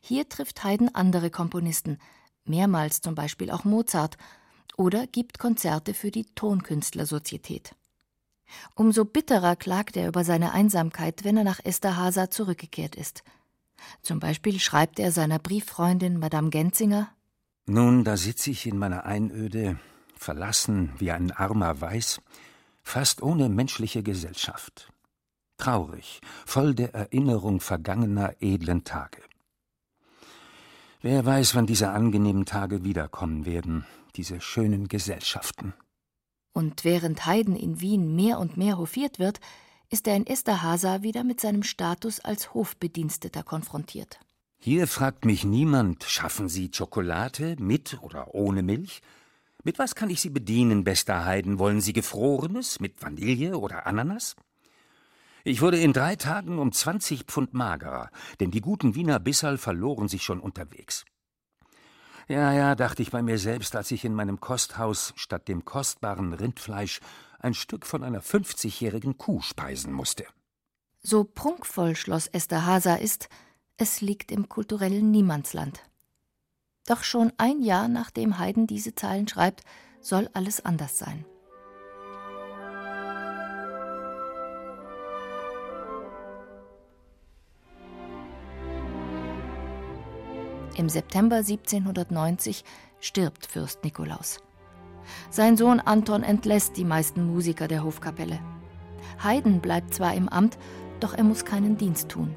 Hier 0.00 0.26
trifft 0.26 0.64
Haydn 0.64 0.88
andere 0.94 1.28
Komponisten, 1.28 1.98
mehrmals 2.46 3.02
zum 3.02 3.14
Beispiel 3.14 3.50
auch 3.50 3.64
Mozart, 3.64 4.16
oder 4.78 5.06
gibt 5.06 5.38
Konzerte 5.38 5.92
für 5.92 6.10
die 6.10 6.24
Tonkünstlersozietät. 6.34 7.74
Umso 8.74 9.04
bitterer 9.04 9.54
klagt 9.54 9.98
er 9.98 10.08
über 10.08 10.24
seine 10.24 10.52
Einsamkeit, 10.52 11.24
wenn 11.24 11.36
er 11.36 11.44
nach 11.44 11.60
Esterhazy 11.62 12.30
zurückgekehrt 12.30 12.96
ist– 12.96 13.22
zum 14.02 14.20
Beispiel 14.20 14.58
schreibt 14.60 14.98
er 14.98 15.12
seiner 15.12 15.38
Brieffreundin 15.38 16.18
Madame 16.18 16.50
Genzinger 16.50 17.08
Nun, 17.66 18.04
da 18.04 18.16
sitze 18.16 18.50
ich 18.50 18.66
in 18.66 18.78
meiner 18.78 19.04
Einöde, 19.04 19.78
verlassen 20.16 20.92
wie 20.98 21.10
ein 21.10 21.30
armer 21.30 21.80
Weiß, 21.80 22.20
fast 22.82 23.22
ohne 23.22 23.48
menschliche 23.48 24.02
Gesellschaft. 24.02 24.92
Traurig, 25.58 26.20
voll 26.46 26.74
der 26.74 26.94
Erinnerung 26.94 27.60
vergangener 27.60 28.34
edlen 28.40 28.84
Tage. 28.84 29.20
Wer 31.00 31.24
weiß, 31.24 31.54
wann 31.54 31.66
diese 31.66 31.90
angenehmen 31.90 32.44
Tage 32.44 32.84
wiederkommen 32.84 33.46
werden, 33.46 33.84
diese 34.16 34.40
schönen 34.40 34.88
Gesellschaften. 34.88 35.74
Und 36.52 36.84
während 36.84 37.24
Haydn 37.24 37.54
in 37.54 37.80
Wien 37.80 38.16
mehr 38.16 38.40
und 38.40 38.56
mehr 38.56 38.78
hofiert 38.78 39.20
wird, 39.20 39.38
ist 39.90 40.06
er 40.06 40.16
in 40.16 40.26
Esterhazy 40.26 41.02
wieder 41.02 41.24
mit 41.24 41.40
seinem 41.40 41.62
Status 41.62 42.20
als 42.20 42.54
Hofbediensteter 42.54 43.42
konfrontiert. 43.42 44.18
Hier 44.60 44.86
fragt 44.86 45.24
mich 45.24 45.44
niemand, 45.44 46.04
schaffen 46.04 46.48
Sie 46.48 46.70
Schokolade 46.72 47.56
mit 47.58 47.98
oder 48.02 48.34
ohne 48.34 48.62
Milch? 48.62 49.02
Mit 49.64 49.78
was 49.78 49.94
kann 49.94 50.10
ich 50.10 50.20
Sie 50.20 50.30
bedienen, 50.30 50.84
bester 50.84 51.24
Haydn? 51.24 51.58
Wollen 51.58 51.80
Sie 51.80 51.92
Gefrorenes 51.92 52.80
mit 52.80 53.02
Vanille 53.02 53.56
oder 53.56 53.86
Ananas? 53.86 54.36
Ich 55.44 55.62
wurde 55.62 55.78
in 55.78 55.92
drei 55.92 56.16
Tagen 56.16 56.58
um 56.58 56.72
20 56.72 57.24
Pfund 57.24 57.54
magerer, 57.54 58.10
denn 58.40 58.50
die 58.50 58.60
guten 58.60 58.94
Wiener 58.94 59.18
Bisserl 59.18 59.58
verloren 59.58 60.08
sich 60.08 60.22
schon 60.22 60.40
unterwegs. 60.40 61.04
Ja, 62.28 62.52
ja, 62.52 62.74
dachte 62.74 63.00
ich 63.00 63.10
bei 63.10 63.22
mir 63.22 63.38
selbst, 63.38 63.74
als 63.74 63.90
ich 63.90 64.04
in 64.04 64.12
meinem 64.12 64.40
Kosthaus 64.40 65.14
statt 65.16 65.48
dem 65.48 65.64
kostbaren 65.64 66.34
Rindfleisch 66.34 67.00
ein 67.38 67.54
Stück 67.54 67.86
von 67.86 68.02
einer 68.02 68.22
50-jährigen 68.22 69.16
Kuh 69.18 69.40
speisen 69.40 69.92
musste. 69.92 70.26
So 71.00 71.24
prunkvoll 71.24 71.94
Schloss 71.94 72.26
Esterhazy 72.26 73.00
ist, 73.00 73.28
es 73.76 74.00
liegt 74.00 74.32
im 74.32 74.48
kulturellen 74.48 75.10
Niemandsland. 75.10 75.80
Doch 76.86 77.04
schon 77.04 77.32
ein 77.36 77.62
Jahr 77.62 77.86
nachdem 77.86 78.38
Haydn 78.38 78.66
diese 78.66 78.94
Zeilen 78.94 79.28
schreibt, 79.28 79.62
soll 80.00 80.28
alles 80.32 80.64
anders 80.64 80.98
sein. 80.98 81.24
Im 90.76 90.88
September 90.88 91.36
1790 91.38 92.64
stirbt 93.00 93.46
Fürst 93.46 93.82
Nikolaus. 93.82 94.40
Sein 95.30 95.56
Sohn 95.56 95.80
Anton 95.80 96.22
entlässt 96.22 96.76
die 96.76 96.84
meisten 96.84 97.26
Musiker 97.26 97.68
der 97.68 97.84
Hofkapelle. 97.84 98.38
Haydn 99.22 99.60
bleibt 99.60 99.94
zwar 99.94 100.14
im 100.14 100.28
Amt, 100.28 100.58
doch 101.00 101.14
er 101.14 101.24
muss 101.24 101.44
keinen 101.44 101.76
Dienst 101.76 102.08
tun. 102.08 102.36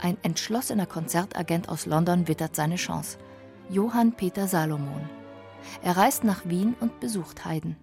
Ein 0.00 0.16
entschlossener 0.22 0.86
Konzertagent 0.86 1.68
aus 1.68 1.86
London 1.86 2.28
wittert 2.28 2.54
seine 2.54 2.76
Chance. 2.76 3.18
Johann 3.68 4.12
Peter 4.12 4.46
Salomon. 4.46 5.08
Er 5.82 5.96
reist 5.96 6.24
nach 6.24 6.42
Wien 6.44 6.76
und 6.80 7.00
besucht 7.00 7.44
Haydn. 7.44 7.76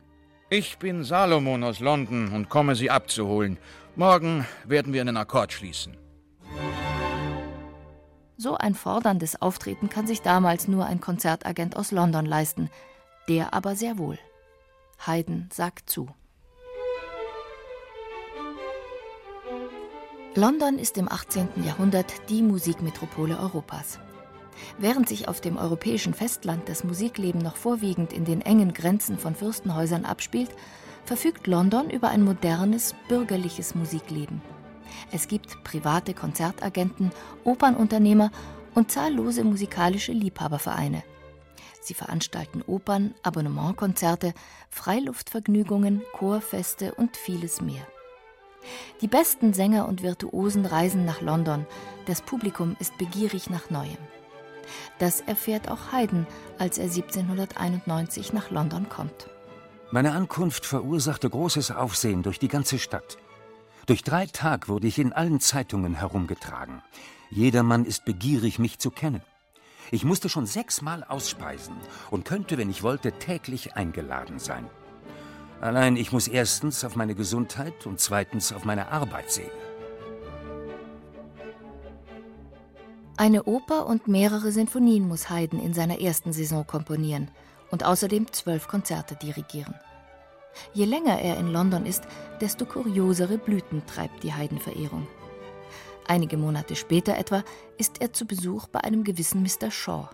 Ich 0.49 0.77
bin 0.77 1.03
Salomon 1.03 1.63
aus 1.63 1.79
London 1.79 2.31
und 2.31 2.49
komme 2.49 2.75
Sie 2.75 2.89
abzuholen. 2.89 3.57
Morgen 3.95 4.45
werden 4.65 4.93
wir 4.93 5.01
einen 5.01 5.17
Akkord 5.17 5.51
schließen. 5.51 5.97
So 8.37 8.55
ein 8.55 8.75
forderndes 8.75 9.41
Auftreten 9.41 9.89
kann 9.89 10.07
sich 10.07 10.21
damals 10.21 10.67
nur 10.67 10.85
ein 10.85 11.01
Konzertagent 11.01 11.75
aus 11.75 11.91
London 11.91 12.25
leisten 12.25 12.69
der 13.27 13.53
aber 13.53 13.75
sehr 13.75 13.97
wohl. 13.97 14.19
Haydn 15.05 15.49
sagt 15.51 15.89
zu. 15.89 16.07
London 20.35 20.77
ist 20.77 20.97
im 20.97 21.09
18. 21.09 21.63
Jahrhundert 21.63 22.29
die 22.29 22.41
Musikmetropole 22.41 23.39
Europas. 23.39 23.99
Während 24.77 25.07
sich 25.07 25.27
auf 25.27 25.41
dem 25.41 25.57
europäischen 25.57 26.13
Festland 26.13 26.67
das 26.67 26.83
Musikleben 26.83 27.41
noch 27.41 27.55
vorwiegend 27.55 28.11
in 28.11 28.25
den 28.25 28.41
engen 28.41 28.73
Grenzen 28.73 29.17
von 29.17 29.35
Fürstenhäusern 29.35 30.05
abspielt, 30.05 30.49
verfügt 31.05 31.47
London 31.47 31.89
über 31.89 32.09
ein 32.09 32.23
modernes, 32.23 32.95
bürgerliches 33.07 33.75
Musikleben. 33.75 34.41
Es 35.11 35.27
gibt 35.27 35.63
private 35.63 36.13
Konzertagenten, 36.13 37.11
Opernunternehmer 37.43 38.31
und 38.73 38.91
zahllose 38.91 39.43
musikalische 39.43 40.11
Liebhabervereine– 40.11 41.03
Sie 41.85 41.93
veranstalten 41.93 42.63
Opern, 42.65 43.13
Abonnementkonzerte, 43.21 44.33
Freiluftvergnügungen, 44.69 46.01
Chorfeste 46.13 46.95
und 46.95 47.15
vieles 47.15 47.61
mehr. 47.61 47.85
Die 49.01 49.07
besten 49.07 49.53
Sänger 49.53 49.87
und 49.87 50.01
Virtuosen 50.01 50.65
reisen 50.65 51.05
nach 51.05 51.21
London. 51.21 51.67
Das 52.07 52.23
Publikum 52.23 52.75
ist 52.79 52.97
begierig 52.97 53.49
nach 53.51 53.69
Neuem. 53.69 53.97
Das 54.97 55.21
erfährt 55.21 55.69
auch 55.69 55.91
Haydn, 55.91 56.25
als 56.57 56.79
er 56.79 56.85
1791 56.85 58.33
nach 58.33 58.49
London 58.49 58.89
kommt. 58.89 59.29
Meine 59.91 60.13
Ankunft 60.13 60.65
verursachte 60.65 61.29
großes 61.29 61.69
Aufsehen 61.69 62.23
durch 62.23 62.39
die 62.39 62.47
ganze 62.47 62.79
Stadt. 62.79 63.17
Durch 63.85 64.01
drei 64.01 64.25
Tage 64.25 64.67
wurde 64.67 64.87
ich 64.87 64.97
in 64.97 65.13
allen 65.13 65.39
Zeitungen 65.39 65.93
herumgetragen. 65.93 66.81
Jedermann 67.29 67.85
ist 67.85 68.05
begierig, 68.05 68.57
mich 68.57 68.79
zu 68.79 68.89
kennen. 68.89 69.21
Ich 69.91 70.03
musste 70.03 70.29
schon 70.29 70.45
sechsmal 70.45 71.03
ausspeisen 71.03 71.75
und 72.11 72.25
könnte, 72.25 72.57
wenn 72.57 72.69
ich 72.69 72.83
wollte, 72.83 73.11
täglich 73.13 73.75
eingeladen 73.75 74.39
sein. 74.39 74.67
Allein 75.61 75.95
ich 75.95 76.11
muss 76.11 76.27
erstens 76.27 76.83
auf 76.83 76.95
meine 76.95 77.15
Gesundheit 77.15 77.85
und 77.85 77.99
zweitens 77.99 78.51
auf 78.51 78.65
meine 78.65 78.91
Arbeit 78.91 79.31
sehen. 79.31 79.51
Eine 83.17 83.43
Oper 83.43 83.85
und 83.85 84.09
mehrere 84.09 84.51
Sinfonien 84.51 85.07
muss 85.07 85.29
Haydn 85.29 85.59
in 85.59 85.73
seiner 85.73 86.01
ersten 86.01 86.33
Saison 86.33 86.67
komponieren 86.67 87.29
und 87.71 87.85
außerdem 87.85 88.31
zwölf 88.33 88.67
Konzerte 88.67 89.15
dirigieren. 89.15 89.75
Je 90.73 90.85
länger 90.85 91.19
er 91.19 91.37
in 91.37 91.47
London 91.47 91.85
ist, 91.85 92.03
desto 92.41 92.65
kuriosere 92.65 93.37
Blüten 93.37 93.85
treibt 93.85 94.23
die 94.23 94.33
Haydn-Verehrung. 94.33 95.07
Einige 96.07 96.37
Monate 96.37 96.75
später 96.75 97.17
etwa 97.17 97.43
ist 97.77 98.01
er 98.01 98.13
zu 98.13 98.25
Besuch 98.25 98.67
bei 98.67 98.81
einem 98.81 99.03
gewissen 99.03 99.41
Mr. 99.41 99.71
Shaw. 99.71 100.09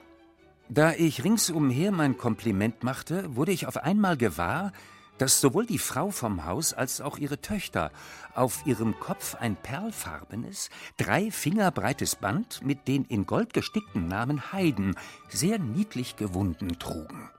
Da 0.69 0.93
ich 0.93 1.23
ringsumher 1.23 1.91
mein 1.91 2.17
Kompliment 2.17 2.83
machte, 2.83 3.35
wurde 3.35 3.51
ich 3.51 3.67
auf 3.67 3.77
einmal 3.77 4.15
gewahr, 4.15 4.71
dass 5.17 5.41
sowohl 5.41 5.65
die 5.65 5.77
Frau 5.77 6.09
vom 6.09 6.45
Haus 6.45 6.73
als 6.73 7.01
auch 7.01 7.17
ihre 7.17 7.41
Töchter 7.41 7.91
auf 8.33 8.65
ihrem 8.65 8.99
Kopf 8.99 9.35
ein 9.35 9.55
perlfarbenes, 9.55 10.69
drei 10.97 11.29
Finger 11.29 11.69
breites 11.71 12.15
Band 12.15 12.65
mit 12.65 12.87
den 12.87 13.05
in 13.05 13.25
Gold 13.25 13.53
gestickten 13.53 14.07
Namen 14.07 14.51
Haydn 14.51 14.95
sehr 15.29 15.59
niedlich 15.59 16.15
gewunden 16.15 16.79
trugen. 16.79 17.29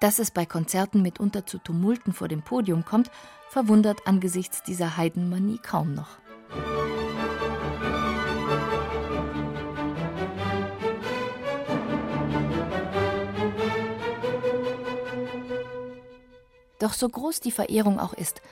Dass 0.00 0.18
es 0.18 0.30
bei 0.30 0.46
Konzerten 0.46 1.02
mitunter 1.02 1.46
zu 1.46 1.58
Tumulten 1.58 2.14
vor 2.14 2.26
dem 2.26 2.42
Podium 2.42 2.86
kommt, 2.86 3.10
verwundert 3.50 4.06
angesichts 4.06 4.62
dieser 4.62 4.96
Heidenmanie 4.96 5.58
kaum 5.58 5.94
noch. 5.94 6.18
Doch 16.90 16.96
so 16.96 17.08
groß 17.08 17.38
die 17.38 17.52
Verehrung 17.52 18.00
auch 18.00 18.14
ist, 18.14 18.42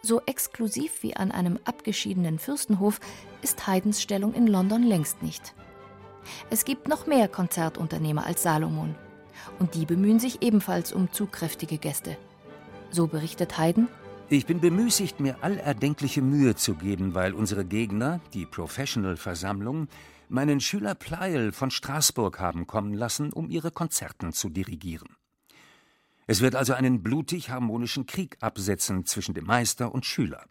so 0.00 0.22
exklusiv 0.24 1.02
wie 1.02 1.16
an 1.16 1.30
einem 1.30 1.58
abgeschiedenen 1.66 2.38
Fürstenhof 2.38 2.98
ist 3.42 3.66
Haydns 3.66 4.00
Stellung 4.00 4.32
in 4.32 4.46
London 4.46 4.82
längst 4.82 5.22
nicht. 5.22 5.54
Es 6.48 6.64
gibt 6.64 6.88
noch 6.88 7.06
mehr 7.06 7.28
Konzertunternehmer 7.28 8.24
als 8.24 8.42
Salomon 8.42 8.94
und 9.58 9.74
die 9.74 9.84
bemühen 9.84 10.18
sich 10.18 10.40
ebenfalls 10.40 10.94
um 10.94 11.12
zugkräftige 11.12 11.76
Gäste. 11.76 12.16
So 12.90 13.06
berichtet 13.06 13.58
Haydn. 13.58 13.88
Ich 14.30 14.46
bin 14.46 14.60
bemüßigt, 14.60 15.20
mir 15.20 15.36
all 15.42 15.58
erdenkliche 15.58 16.22
Mühe 16.22 16.54
zu 16.54 16.76
geben, 16.76 17.14
weil 17.14 17.34
unsere 17.34 17.66
Gegner, 17.66 18.18
die 18.32 18.46
Professional-Versammlung, 18.46 19.88
meinen 20.30 20.60
Schüler 20.60 20.94
Pleil 20.94 21.52
von 21.52 21.70
Straßburg 21.70 22.40
haben 22.40 22.66
kommen 22.66 22.94
lassen, 22.94 23.30
um 23.30 23.50
ihre 23.50 23.70
Konzerten 23.70 24.32
zu 24.32 24.48
dirigieren. 24.48 25.18
Es 26.26 26.40
wird 26.40 26.54
also 26.54 26.72
einen 26.72 27.02
blutig 27.02 27.50
harmonischen 27.50 28.06
Krieg 28.06 28.36
absetzen 28.40 29.04
zwischen 29.06 29.34
dem 29.34 29.44
Meister 29.44 29.92
und 29.92 30.06
Schüler. 30.06 30.44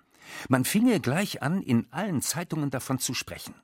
Man 0.50 0.66
finge 0.66 1.00
gleich 1.00 1.42
an, 1.42 1.62
in 1.62 1.88
allen 1.92 2.22
Zeitungen 2.22 2.70
davon 2.70 3.00
zu 3.00 3.14
sprechen. 3.14 3.56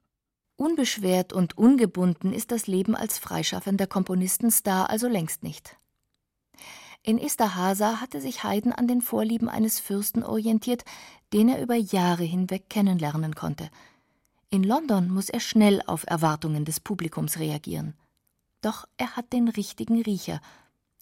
Unbeschwert 0.56 1.32
und 1.32 1.58
ungebunden 1.58 2.34
ist 2.34 2.52
das 2.52 2.68
Leben 2.68 2.96
als 2.96 3.18
freischaffender 3.18 3.88
Komponistenstar 3.88 4.90
also 4.90 5.08
längst 5.08 5.42
nicht. 5.42 5.78
In 7.02 7.18
Esterhasa 7.18 8.02
hatte 8.02 8.20
sich 8.20 8.44
Haydn 8.44 8.74
an 8.74 8.88
den 8.88 9.02
Vorlieben 9.02 9.48
eines 9.48 9.80
Fürsten 9.80 10.22
orientiert, 10.22 10.84
den 11.32 11.48
er 11.48 11.62
über 11.62 11.76
Jahre 11.76 12.24
hinweg 12.24 12.70
kennenlernen 12.70 13.36
konnte. 13.36 13.70
In 14.50 14.64
London 14.64 15.10
muss 15.10 15.30
er 15.30 15.40
schnell 15.40 15.82
auf 15.86 16.06
Erwartungen 16.08 16.66
des 16.66 16.82
Publikums 16.82 17.40
reagieren. 17.40 17.94
Doch 18.62 18.86
er 18.98 19.16
hat 19.16 19.32
den 19.32 19.48
richtigen 19.48 20.02
Riecher, 20.02 20.42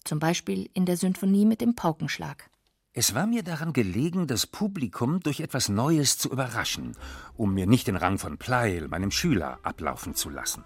zum 0.08 0.18
Beispiel 0.18 0.68
in 0.72 0.86
der 0.86 0.96
Symphonie 0.96 1.44
mit 1.44 1.60
dem 1.60 1.74
Paukenschlag. 1.74 2.50
Es 2.94 3.14
war 3.14 3.26
mir 3.26 3.42
daran 3.42 3.72
gelegen, 3.72 4.26
das 4.26 4.46
Publikum 4.46 5.20
durch 5.20 5.40
etwas 5.40 5.68
Neues 5.68 6.18
zu 6.18 6.30
überraschen, 6.30 6.96
um 7.36 7.54
mir 7.54 7.66
nicht 7.66 7.86
den 7.86 7.96
Rang 7.96 8.18
von 8.18 8.38
Pleil, 8.38 8.88
meinem 8.88 9.10
Schüler, 9.10 9.58
ablaufen 9.62 10.14
zu 10.14 10.30
lassen. 10.30 10.64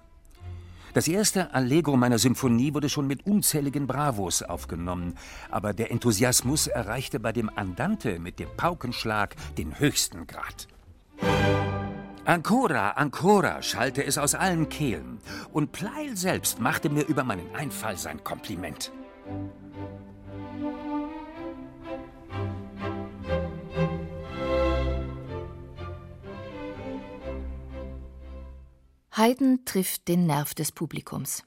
Das 0.94 1.08
erste 1.08 1.52
Allegro 1.52 1.96
meiner 1.96 2.18
Symphonie 2.18 2.72
wurde 2.72 2.88
schon 2.88 3.06
mit 3.06 3.26
unzähligen 3.26 3.86
Bravos 3.86 4.42
aufgenommen, 4.42 5.14
aber 5.50 5.72
der 5.72 5.90
Enthusiasmus 5.90 6.68
erreichte 6.68 7.18
bei 7.18 7.32
dem 7.32 7.50
Andante 7.54 8.18
mit 8.18 8.38
dem 8.38 8.48
Paukenschlag 8.56 9.34
den 9.56 9.78
höchsten 9.78 10.26
Grad. 10.26 10.68
Ancora, 12.24 12.90
ancora, 12.90 13.62
schallte 13.62 14.04
es 14.04 14.16
aus 14.16 14.34
allen 14.34 14.68
Kehlen, 14.68 15.18
und 15.52 15.72
Pleil 15.72 16.16
selbst 16.16 16.60
machte 16.60 16.88
mir 16.88 17.06
über 17.06 17.24
meinen 17.24 17.52
Einfall 17.54 17.96
sein 17.96 18.22
Kompliment. 18.22 18.92
Haydn 29.14 29.64
trifft 29.66 30.08
den 30.08 30.26
Nerv 30.26 30.54
des 30.54 30.72
Publikums. 30.72 31.44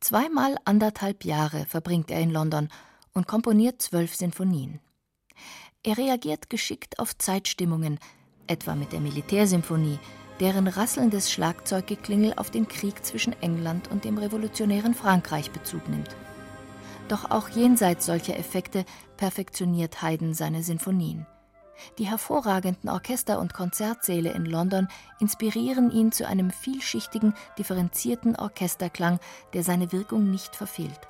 Zweimal 0.00 0.56
anderthalb 0.64 1.24
Jahre 1.24 1.64
verbringt 1.64 2.10
er 2.10 2.20
in 2.20 2.30
London 2.30 2.68
und 3.14 3.26
komponiert 3.26 3.82
zwölf 3.82 4.14
Sinfonien. 4.14 4.78
Er 5.82 5.98
reagiert 5.98 6.50
geschickt 6.50 6.98
auf 6.98 7.16
Zeitstimmungen, 7.18 7.98
etwa 8.46 8.74
mit 8.74 8.92
der 8.92 9.00
Militärsymphonie, 9.00 9.98
deren 10.40 10.68
rasselndes 10.68 11.32
Schlagzeuggeklingel 11.32 12.34
auf 12.36 12.50
den 12.50 12.68
Krieg 12.68 13.04
zwischen 13.04 13.32
England 13.42 13.90
und 13.90 14.04
dem 14.04 14.18
revolutionären 14.18 14.94
Frankreich 14.94 15.50
Bezug 15.50 15.88
nimmt. 15.88 16.14
Doch 17.08 17.30
auch 17.30 17.48
jenseits 17.48 18.06
solcher 18.06 18.38
Effekte 18.38 18.84
perfektioniert 19.16 20.02
Haydn 20.02 20.34
seine 20.34 20.62
Sinfonien. 20.62 21.26
Die 21.98 22.06
hervorragenden 22.06 22.90
Orchester- 22.90 23.38
und 23.38 23.54
Konzertsäle 23.54 24.32
in 24.32 24.44
London 24.44 24.88
inspirieren 25.20 25.90
ihn 25.90 26.12
zu 26.12 26.26
einem 26.26 26.50
vielschichtigen, 26.50 27.34
differenzierten 27.56 28.36
Orchesterklang, 28.36 29.20
der 29.54 29.62
seine 29.62 29.92
Wirkung 29.92 30.30
nicht 30.30 30.56
verfehlt. 30.56 31.00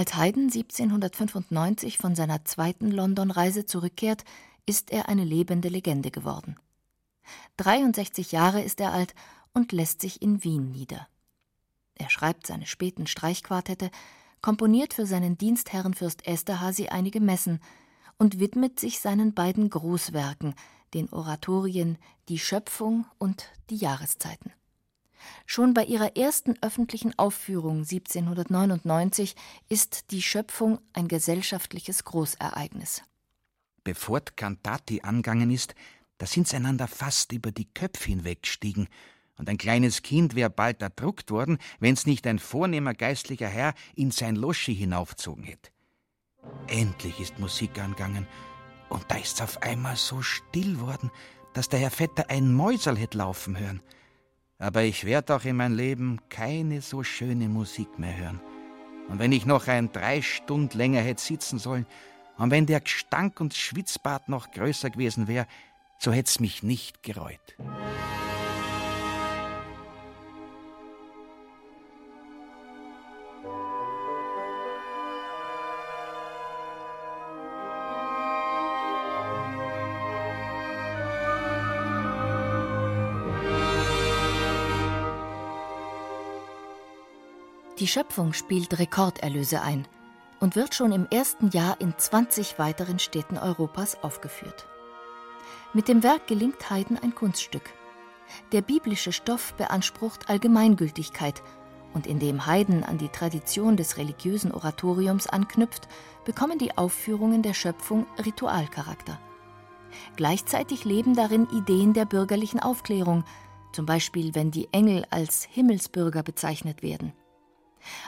Als 0.00 0.16
Haydn 0.16 0.44
1795 0.44 1.98
von 1.98 2.14
seiner 2.14 2.42
zweiten 2.46 2.90
London-Reise 2.90 3.66
zurückkehrt, 3.66 4.24
ist 4.64 4.90
er 4.90 5.10
eine 5.10 5.24
lebende 5.24 5.68
Legende 5.68 6.10
geworden. 6.10 6.56
63 7.58 8.32
Jahre 8.32 8.62
ist 8.62 8.80
er 8.80 8.94
alt 8.94 9.14
und 9.52 9.72
lässt 9.72 10.00
sich 10.00 10.22
in 10.22 10.42
Wien 10.42 10.72
nieder. 10.72 11.06
Er 11.96 12.08
schreibt 12.08 12.46
seine 12.46 12.64
späten 12.64 13.06
Streichquartette, 13.06 13.90
komponiert 14.40 14.94
für 14.94 15.04
seinen 15.04 15.36
Dienstherren 15.36 15.92
Fürst 15.92 16.26
Esterhazy 16.26 16.88
einige 16.88 17.20
Messen 17.20 17.60
und 18.16 18.40
widmet 18.40 18.80
sich 18.80 19.00
seinen 19.00 19.34
beiden 19.34 19.68
Großwerken, 19.68 20.54
den 20.94 21.12
Oratorien 21.12 21.98
Die 22.30 22.38
Schöpfung 22.38 23.04
und 23.18 23.50
die 23.68 23.76
Jahreszeiten. 23.76 24.50
Schon 25.46 25.74
bei 25.74 25.84
ihrer 25.84 26.16
ersten 26.16 26.56
öffentlichen 26.62 27.18
Aufführung 27.18 27.78
1799 27.78 29.34
ist 29.68 30.10
die 30.10 30.22
Schöpfung 30.22 30.78
ein 30.92 31.08
gesellschaftliches 31.08 32.04
Großereignis. 32.04 33.02
Bevor 33.84 34.20
Cantati 34.36 35.00
angangen 35.02 35.50
ist, 35.50 35.74
da 36.18 36.26
sind 36.26 36.48
sie 36.48 36.56
einander 36.56 36.86
fast 36.86 37.32
über 37.32 37.50
die 37.50 37.72
Köpfe 37.72 38.10
hinweggestiegen, 38.10 38.88
und 39.36 39.48
ein 39.48 39.56
kleines 39.56 40.02
Kind 40.02 40.34
wäre 40.34 40.50
bald 40.50 40.82
erdruckt 40.82 41.30
worden, 41.30 41.56
wenn's 41.78 42.04
nicht 42.04 42.26
ein 42.26 42.38
vornehmer 42.38 42.92
geistlicher 42.92 43.48
Herr 43.48 43.72
in 43.94 44.10
sein 44.10 44.36
Loschi 44.36 44.74
hinaufzogen 44.74 45.44
hätte. 45.44 45.70
Endlich 46.66 47.18
ist 47.20 47.38
Musik 47.38 47.78
angangen, 47.78 48.26
und 48.90 49.02
da 49.08 49.16
ist's 49.16 49.40
auf 49.40 49.62
einmal 49.62 49.96
so 49.96 50.20
still 50.20 50.78
worden, 50.80 51.10
dass 51.54 51.70
der 51.70 51.80
Herr 51.80 51.90
Vetter 51.90 52.28
ein 52.28 52.52
Mäusel 52.52 52.98
hätte 52.98 53.16
laufen 53.16 53.58
hören 53.58 53.80
aber 54.60 54.82
ich 54.82 55.04
werde 55.04 55.34
auch 55.34 55.44
in 55.44 55.56
mein 55.56 55.74
Leben 55.74 56.20
keine 56.28 56.82
so 56.82 57.02
schöne 57.02 57.48
Musik 57.48 57.98
mehr 57.98 58.16
hören. 58.16 58.40
Und 59.08 59.18
wenn 59.18 59.32
ich 59.32 59.46
noch 59.46 59.66
ein 59.66 59.90
drei 59.90 60.22
Stunden 60.22 60.78
länger 60.78 61.00
hätte 61.00 61.22
sitzen 61.22 61.58
sollen, 61.58 61.86
und 62.36 62.50
wenn 62.50 62.64
der 62.64 62.80
Gestank 62.80 63.40
und 63.40 63.52
Schwitzbad 63.52 64.28
noch 64.28 64.50
größer 64.50 64.88
gewesen 64.88 65.28
wäre, 65.28 65.46
so 65.98 66.12
hätt's 66.12 66.40
mich 66.40 66.62
nicht 66.62 67.02
gereut. 67.02 67.56
Schöpfung 87.90 88.32
spielt 88.34 88.78
Rekorderlöse 88.78 89.62
ein 89.62 89.86
und 90.38 90.54
wird 90.54 90.74
schon 90.76 90.92
im 90.92 91.08
ersten 91.10 91.50
Jahr 91.50 91.80
in 91.80 91.92
20 91.98 92.56
weiteren 92.58 93.00
Städten 93.00 93.36
Europas 93.36 94.02
aufgeführt. 94.04 94.68
Mit 95.74 95.88
dem 95.88 96.04
Werk 96.04 96.28
gelingt 96.28 96.70
Haydn 96.70 96.96
ein 96.96 97.16
Kunststück. 97.16 97.68
Der 98.52 98.62
biblische 98.62 99.10
Stoff 99.10 99.54
beansprucht 99.54 100.30
Allgemeingültigkeit 100.30 101.42
und 101.92 102.06
in 102.06 102.20
dem 102.20 102.46
Haydn 102.46 102.84
an 102.84 102.96
die 102.96 103.08
Tradition 103.08 103.76
des 103.76 103.96
religiösen 103.96 104.52
Oratoriums 104.52 105.26
anknüpft, 105.26 105.88
bekommen 106.24 106.58
die 106.58 106.78
Aufführungen 106.78 107.42
der 107.42 107.54
Schöpfung 107.54 108.06
Ritualcharakter. 108.24 109.18
Gleichzeitig 110.14 110.84
leben 110.84 111.16
darin 111.16 111.48
Ideen 111.50 111.92
der 111.92 112.04
bürgerlichen 112.04 112.60
Aufklärung, 112.60 113.24
zum 113.72 113.84
Beispiel 113.84 114.36
wenn 114.36 114.52
die 114.52 114.68
Engel 114.72 115.04
als 115.10 115.42
Himmelsbürger 115.42 116.22
bezeichnet 116.22 116.84
werden. 116.84 117.12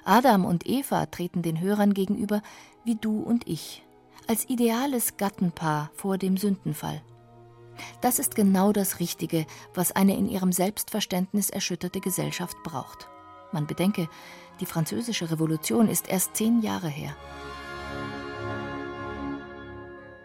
Adam 0.05 0.45
und 0.45 0.67
Eva 0.67 1.07
treten 1.07 1.43
den 1.43 1.61
Hörern 1.61 1.95
gegenüber 1.95 2.43
wie 2.85 2.97
du 2.97 3.21
und 3.21 3.47
ich, 3.49 3.83
als 4.27 4.49
ideales 4.49 5.17
Gattenpaar 5.17 5.91
vor 5.95 6.19
dem 6.19 6.37
Sündenfall. 6.37 7.03
Das 8.01 8.19
ist 8.19 8.35
genau 8.35 8.73
das 8.73 9.01
Richtige, 9.01 9.47
was 9.75 9.93
eine 9.93 10.17
in 10.17 10.29
ihrem 10.29 10.53
Selbstverständnis 10.53 11.51
erschütterte 11.51 12.01
Gesellschaft 12.01 12.57
braucht. 12.65 13.09
Man 13.53 13.67
bedenke, 13.67 14.09
die 14.61 14.67
französische 14.67 15.31
Revolution 15.31 15.89
ist 15.89 16.09
erst 16.09 16.37
zehn 16.37 16.63
Jahre 16.63 16.89
her. 16.89 17.15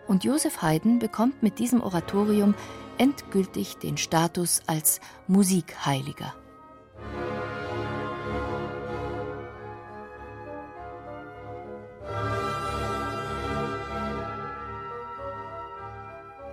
Und 0.08 0.24
Joseph 0.24 0.62
Haydn 0.62 1.00
bekommt 1.00 1.44
mit 1.44 1.60
diesem 1.60 1.82
Oratorium 1.82 2.56
endgültig 2.98 3.78
den 3.78 3.98
Status 3.98 4.62
als 4.66 5.02
Musikheiliger. 5.28 6.34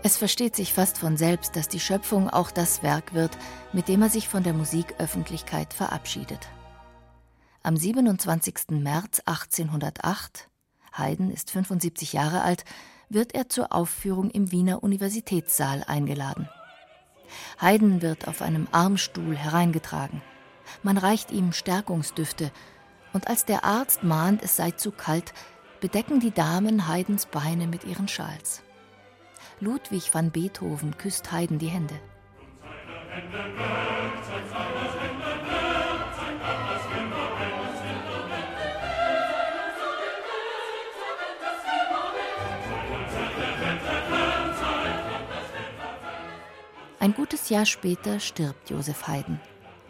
Es 0.06 0.18
versteht 0.18 0.54
sich 0.54 0.74
fast 0.74 0.98
von 0.98 1.16
selbst, 1.16 1.56
dass 1.56 1.66
die 1.66 1.80
Schöpfung 1.80 2.28
auch 2.28 2.50
das 2.50 2.82
Werk 2.82 3.14
wird, 3.14 3.38
mit 3.72 3.88
dem 3.88 4.02
er 4.02 4.10
sich 4.10 4.28
von 4.28 4.42
der 4.42 4.52
Musiköffentlichkeit 4.52 5.72
verabschiedet. 5.72 6.46
Am 7.62 7.74
27. 7.74 8.82
März 8.82 9.22
1808, 9.24 10.50
Haydn 10.92 11.30
ist 11.30 11.50
75 11.52 12.12
Jahre 12.12 12.42
alt, 12.42 12.66
wird 13.08 13.34
er 13.34 13.48
zur 13.48 13.72
Aufführung 13.72 14.28
im 14.30 14.52
Wiener 14.52 14.82
Universitätssaal 14.82 15.84
eingeladen. 15.84 16.50
Haydn 17.58 18.02
wird 18.02 18.28
auf 18.28 18.42
einem 18.42 18.68
Armstuhl 18.72 19.34
hereingetragen. 19.34 20.20
Man 20.82 20.98
reicht 20.98 21.30
ihm 21.30 21.54
Stärkungsdüfte, 21.54 22.52
und 23.14 23.26
als 23.28 23.46
der 23.46 23.64
Arzt 23.64 24.02
mahnt, 24.02 24.42
es 24.42 24.56
sei 24.56 24.72
zu 24.72 24.90
kalt, 24.90 25.32
bedecken 25.80 26.20
die 26.20 26.32
Damen 26.32 26.88
Haydns 26.88 27.24
Beine 27.24 27.66
mit 27.66 27.84
ihren 27.84 28.08
Schals. 28.08 28.63
Ludwig 29.60 30.12
van 30.12 30.30
Beethoven 30.30 30.96
küsst 30.98 31.30
Haydn 31.30 31.58
die 31.58 31.68
Hände. 31.68 31.94
Ein 46.98 47.14
gutes 47.14 47.48
Jahr 47.48 47.66
später 47.66 48.18
stirbt 48.18 48.70
Josef 48.70 49.06
Haydn, 49.06 49.38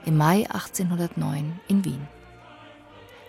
im 0.05 0.17
Mai 0.17 0.47
1809 0.51 1.61
in 1.69 1.85
Wien. 1.85 2.09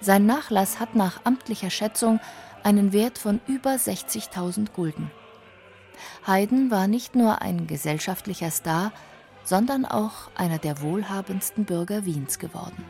Sein 0.01 0.25
Nachlass 0.25 0.79
hat 0.79 0.95
nach 0.95 1.21
amtlicher 1.23 1.69
Schätzung 1.69 2.19
einen 2.63 2.93
Wert 2.93 3.17
von 3.17 3.39
über 3.47 3.71
60.000 3.71 4.71
Gulden. 4.73 5.11
Haydn 6.25 6.71
war 6.71 6.87
nicht 6.87 7.15
nur 7.15 7.41
ein 7.41 7.67
gesellschaftlicher 7.67 8.51
Star, 8.51 8.91
sondern 9.43 9.85
auch 9.85 10.29
einer 10.35 10.57
der 10.57 10.81
wohlhabendsten 10.81 11.65
Bürger 11.65 12.05
Wiens 12.05 12.39
geworden. 12.39 12.83